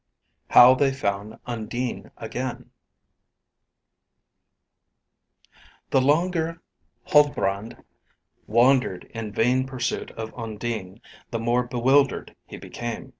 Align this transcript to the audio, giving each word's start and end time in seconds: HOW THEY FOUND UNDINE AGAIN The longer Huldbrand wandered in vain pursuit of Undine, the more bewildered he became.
HOW 0.49 0.73
THEY 0.73 0.93
FOUND 0.93 1.37
UNDINE 1.45 2.09
AGAIN 2.17 2.71
The 5.91 6.01
longer 6.01 6.59
Huldbrand 7.09 7.83
wandered 8.47 9.03
in 9.13 9.31
vain 9.31 9.67
pursuit 9.67 10.09
of 10.13 10.33
Undine, 10.35 11.01
the 11.29 11.37
more 11.37 11.67
bewildered 11.67 12.35
he 12.47 12.57
became. 12.57 13.09